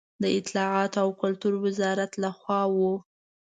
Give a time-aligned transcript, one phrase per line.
[0.23, 2.77] د اطلاعاتو او کلتور وزارت له خوا و.